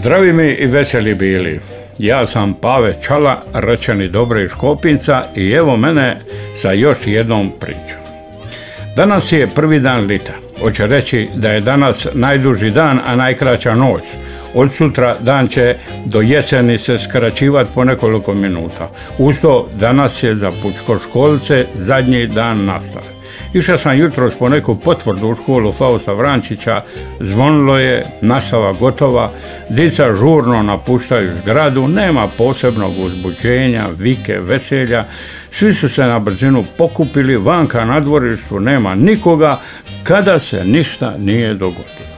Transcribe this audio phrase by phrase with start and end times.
[0.00, 1.60] Zdravi mi i veseli bili.
[1.98, 4.50] Ja sam Pave Čala, rečeni Dobre iz
[5.36, 6.18] i evo mene
[6.56, 7.98] sa još jednom pričom.
[8.96, 10.32] Danas je prvi dan lita.
[10.60, 14.02] Hoće reći da je danas najduži dan, a najkraća noć.
[14.54, 18.90] Od sutra dan će do jeseni se skraćivati po nekoliko minuta.
[19.18, 23.19] Uz to danas je za pučkoškolce zadnji dan nastave.
[23.54, 26.82] Išao sam jutros po neku potvrdu u školu Fausta Vrančića,
[27.20, 29.32] zvonilo je, nastava gotova,
[29.68, 35.04] dica žurno napuštaju zgradu, nema posebnog uzbuđenja, vike, veselja,
[35.50, 39.60] svi su se na brzinu pokupili, vanka na dvorištu nema nikoga,
[40.02, 42.10] kada se ništa nije dogodilo.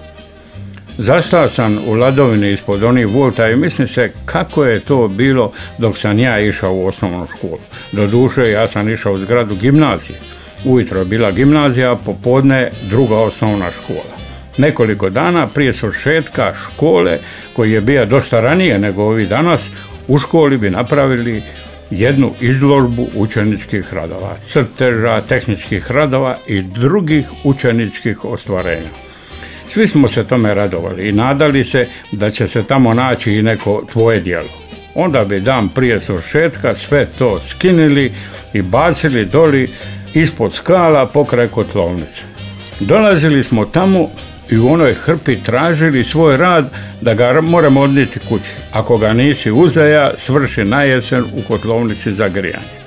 [0.98, 5.98] Zastao sam u ladovini ispod onih volta i mislim se kako je to bilo dok
[5.98, 7.59] sam ja išao u osnovnu školu.
[7.92, 10.19] Doduše ja sam išao u zgradu gimnazije.
[10.65, 14.17] Ujutro je bila gimnazija, popodne druga osnovna škola.
[14.59, 17.19] Nekoliko dana prije svršetka škole,
[17.53, 19.67] koji je bio dosta ranije nego ovi danas,
[20.09, 21.43] u školi bi napravili
[21.91, 28.89] jednu izložbu učeničkih radova, crteža, tehničkih radova i drugih učeničkih ostvarenja.
[29.69, 33.85] Svi smo se tome radovali i nadali se da će se tamo naći i neko
[33.93, 34.49] tvoje djelo.
[34.95, 38.13] Onda bi dan prije svršetka sve to skinili
[38.53, 39.71] i bacili doli
[40.15, 42.23] ispod skala pokraj kotlovnice.
[42.81, 44.09] Dolazili smo tamo
[44.51, 48.51] i u onoj hrpi tražili svoj rad da ga moramo odnijeti kući.
[48.73, 52.83] Ako ga nisi uzaja, svrši na jesen u kotlovnici za grijanje.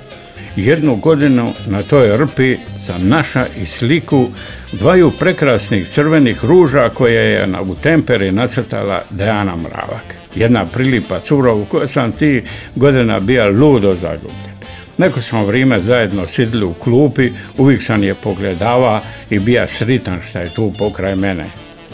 [0.56, 4.28] Jednu godinu na toj rpi sam naša i sliku
[4.72, 10.14] dvaju prekrasnih crvenih ruža koje je u temperi nacrtala Dejana Mravak.
[10.34, 12.42] Jedna prilipa cura u kojoj sam ti
[12.74, 14.55] godina bija ludo zaljubljen.
[14.98, 20.38] Neko smo vrijeme zajedno sidli u klupi, uvijek sam je pogledava i bija sritan što
[20.38, 21.44] je tu pokraj mene.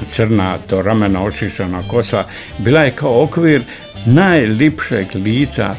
[0.06, 2.24] Crna, do ramena očišćena kosa,
[2.58, 3.62] bila je kao okvir
[4.06, 5.74] najlipšeg lica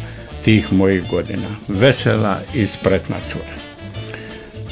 [0.45, 1.47] tih mojih godina.
[1.67, 3.63] Vesela i spretna cura.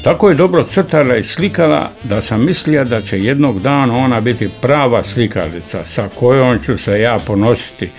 [0.02, 4.50] Tako je dobro crtala i slikala da sam mislio da će jednog dana ona biti
[4.60, 7.90] prava slikalica sa kojom ću se ja ponositi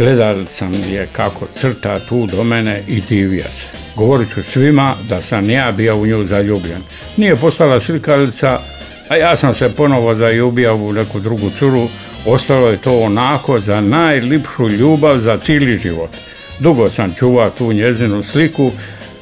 [0.00, 3.66] Gledali sam je kako crta tu do mene i divija se.
[3.96, 6.82] Govorit ću svima da sam ja bio u nju zaljubljen.
[7.16, 8.60] Nije postala slikalica,
[9.08, 11.88] a ja sam se ponovo zaljubio u neku drugu curu.
[12.26, 16.10] Ostalo je to onako za najlipšu ljubav za cijeli život.
[16.58, 18.72] Dugo sam čuvao tu njezinu sliku,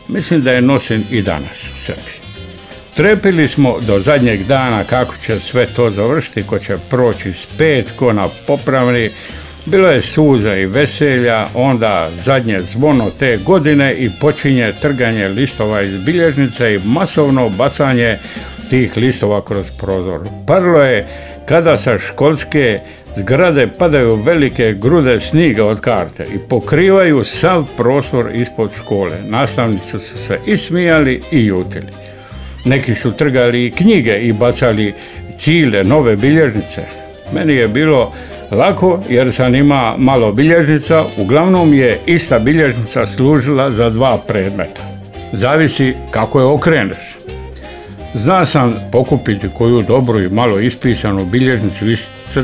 [0.08, 2.12] mislim da je nosim i danas u sebi.
[2.94, 8.12] Trepili smo do zadnjeg dana kako će sve to završiti, ko će proći spet, ko
[8.12, 9.10] na popravni,
[9.70, 16.04] bilo je suza i veselja, onda zadnje zvono te godine i počinje trganje listova iz
[16.04, 18.18] bilježnice i masovno bacanje
[18.70, 20.20] tih listova kroz prozor.
[20.46, 21.06] Parlo je
[21.46, 22.80] kada sa školske
[23.16, 29.16] zgrade padaju velike grude sniga od karte i pokrivaju sav prostor ispod škole.
[29.28, 31.92] Nastavnici su se i smijali i jutili.
[32.64, 34.94] Neki su trgali knjige i bacali
[35.38, 37.07] cile, nove bilježnice.
[37.32, 38.12] Meni je bilo
[38.50, 44.82] lako jer sam ima malo bilježnica, uglavnom je ista bilježnica služila za dva predmeta.
[45.32, 47.18] Zavisi kako je okreneš.
[48.14, 51.84] Zna sam pokupiti koju dobru i malo ispisanu bilježnicu,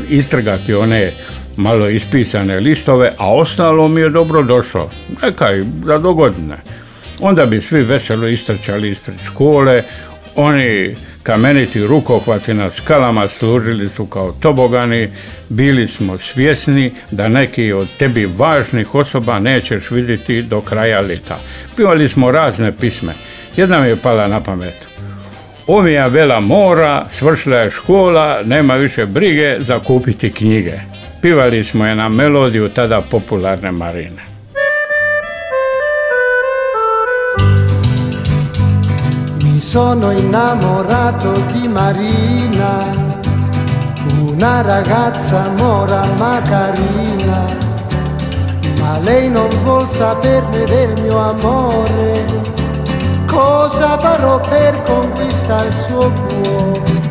[0.09, 1.11] istrgati one
[1.57, 4.89] malo ispisane listove, a ostalo mi je dobro došlo.
[5.23, 6.57] Nekaj za dogodine.
[7.19, 9.83] Onda bi svi veselo istrčali ispred škole,
[10.35, 15.09] oni kameniti rukohvati na skalama služili su kao tobogani,
[15.49, 21.37] bili smo svjesni da neki od tebi važnih osoba nećeš vidjeti do kraja lita.
[21.75, 23.13] Pivali smo razne pisme.
[23.57, 24.87] Jedna mi je pala na pamet.
[25.67, 30.73] Omija vela mora, svršila je škola, nema više brige za kupiti knjige.
[31.21, 34.34] Pivali smo je na melodiju tada popularne marine.
[39.75, 42.89] Sono innamorato di Marina,
[44.21, 47.43] una ragazza mora ma carina,
[48.79, 52.23] ma lei non vuol saperne del mio amore.
[53.25, 57.01] Cosa farò per conquistare il suo cuore?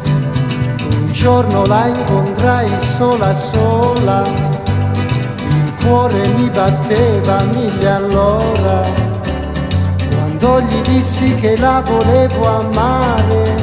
[0.90, 4.22] Un giorno la incontrai sola sola,
[5.36, 9.03] il cuore mi batteva mille all'ora
[10.44, 13.54] tempo gli dissi che la volevo amare.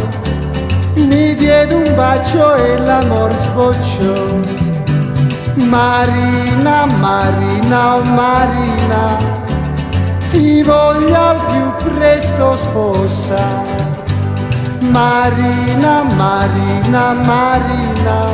[0.95, 4.13] Mi diede un bacio e l'amor sbocciò.
[5.56, 9.16] Marina, Marina, oh Marina,
[10.30, 13.62] ti voglio al più presto sposa.
[14.80, 18.25] Marina, Marina, Marina,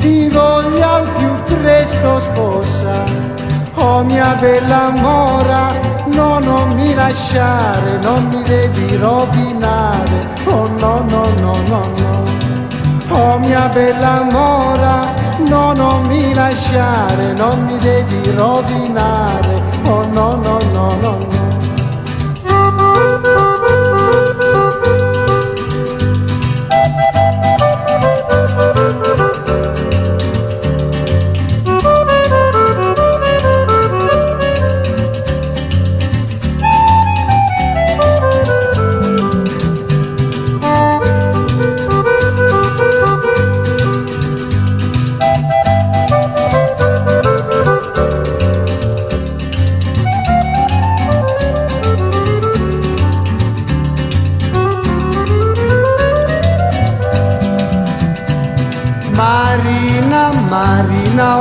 [0.00, 3.04] ti voglio al più presto sposa.
[3.74, 11.24] Oh mia bella mora, no non mi lasciare, non mi devi rovinare, oh no no
[11.40, 12.24] no no no.
[13.14, 15.12] Oh mia bella mora,
[15.48, 19.54] no non mi lasciare, non mi devi rovinare,
[19.86, 21.41] oh no no no no no.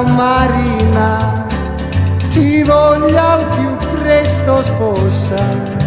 [0.03, 1.45] Marina,
[2.29, 5.79] ti voglio al più presto sposa.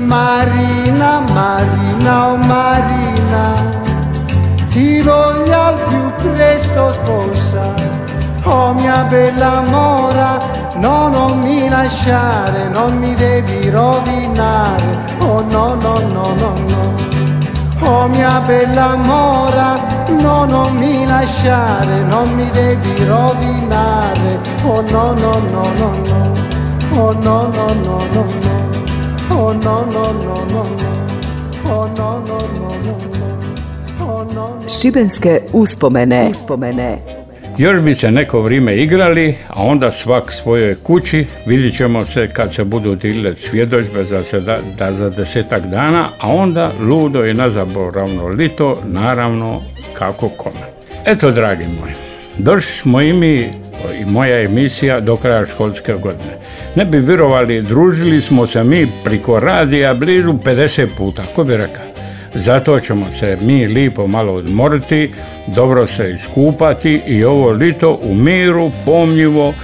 [0.00, 3.54] Marina, Marina, oh Marina,
[4.70, 7.74] ti voglio al più presto sposa.
[8.44, 10.38] Oh mia bella mora,
[10.76, 14.84] no non mi lasciare, non mi devi rovinare.
[15.20, 17.15] Oh no, no, no, no, no.
[18.06, 19.74] Oh mia bella mora,
[20.20, 24.38] no non mi lasciare, non mi devi rovinare.
[24.62, 30.12] Oh no no no no no, oh no no no no no, oh no no
[30.12, 30.94] no no no,
[31.64, 32.96] oh no no no no
[33.98, 34.58] oh no.
[34.68, 36.28] Šibenske uspomene.
[36.30, 37.25] Uspomene.
[37.58, 42.54] Još bi se neko vrijeme igrali, a onda svak svojoj kući, vidjet ćemo se kad
[42.54, 48.28] se budu dilile svjedočbe za, da, da za desetak dana, a onda ludo i nazaboravno
[48.28, 49.62] lito, naravno
[49.94, 50.66] kako kome.
[51.04, 51.92] Eto, dragi moji,
[52.38, 53.50] došli smo i mi
[54.00, 56.36] i moja emisija do kraja školske godine.
[56.74, 61.95] Ne bi vjerovali, družili smo se mi priko radija blizu 50 puta, ko bi rekao.
[62.38, 65.10] Zato ćemo se mi lipo malo odmoriti,
[65.46, 69.54] dobro se iskupati i ovo lito u miru, pomljivo,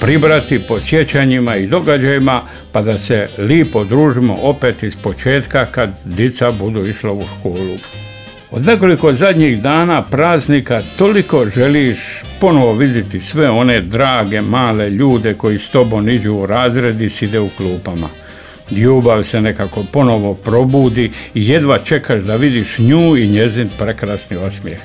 [0.00, 6.50] pribrati po sjećanjima i događajima pa da se lipo družimo opet iz početka kad dica
[6.50, 7.76] budu išla u školu.
[8.50, 11.98] Od nekoliko zadnjih dana praznika toliko želiš
[12.40, 17.40] ponovo vidjeti sve one drage male ljude koji s tobom iđu u razred i side
[17.40, 18.08] u klupama
[18.70, 24.78] ljubav se nekako ponovo probudi i jedva čekaš da vidiš nju i njezin prekrasni osmijeh.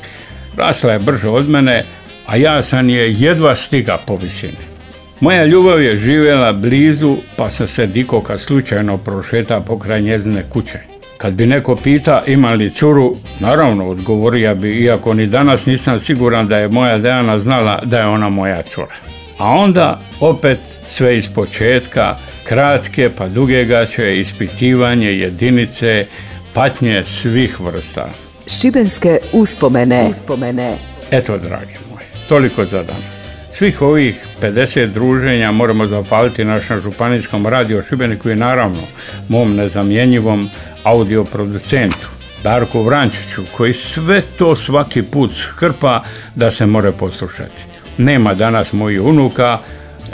[0.58, 1.84] Rasla je brže od mene,
[2.26, 4.76] a ja sam je jedva stiga po visini.
[5.20, 10.80] Moja ljubav je živjela blizu, pa sam se dikoka slučajno prošeta pokraj njezine kuće.
[11.18, 16.48] Kad bi neko pita ima li curu, naravno odgovorio bi, iako ni danas nisam siguran
[16.48, 19.15] da je moja Dejana znala da je ona moja cura.
[19.38, 20.60] A onda opet
[20.90, 26.06] sve iz početka, kratke pa duge gaće, ispitivanje, jedinice,
[26.54, 28.10] patnje svih vrsta.
[28.48, 30.08] Šibenske uspomene.
[30.10, 30.78] uspomene.
[31.12, 33.16] Eto, dragi moji, toliko za danas.
[33.54, 38.82] Svih ovih 50 druženja moramo zahvaliti našem županijskom radio Šibeniku i naravno
[39.30, 40.50] mom nezamjenjivom
[40.84, 42.08] audioproducentu
[42.44, 46.04] Darku Vrančiću koji sve to svaki put skrpa
[46.36, 47.75] da se more poslušati.
[47.98, 49.60] Nema danas mojih unuka,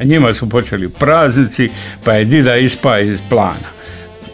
[0.03, 1.69] njima su počeli praznici,
[2.03, 3.71] pa je dida ispa iz plana.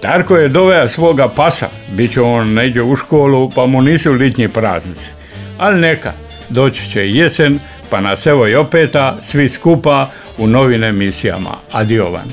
[0.02, 4.48] Darko je doveo svoga pasa, bit će on neđe u školu, pa mu nisu litnji
[4.48, 5.10] praznici.
[5.58, 6.14] Ali neka,
[6.50, 11.52] doći će jesen, pa nas evo i opeta, svi skupa u novim emisijama.
[11.72, 12.28] Adiovan.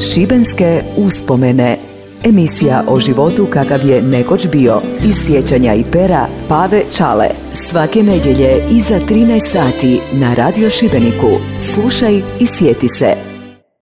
[0.00, 1.76] Šibenske uspomene
[2.24, 4.80] Emisija o životu kakav je nekoć bio.
[5.04, 7.45] Iz sjećanja i pera Pave Čale.
[7.64, 11.30] Svake nedjelje iza 13 sati na Radio Šibeniku.
[11.60, 13.35] Slušaj i sjeti se.